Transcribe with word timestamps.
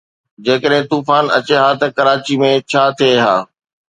جيڪڏهن 0.45 0.83
طوفان 0.93 1.25
اچي 1.37 1.55
ها 1.63 1.69
ته 1.79 1.87
ڪراچي 1.97 2.35
۾ 2.41 2.49
ڇا 2.71 2.83
ٿئي 2.97 3.13
ها؟ 3.23 3.35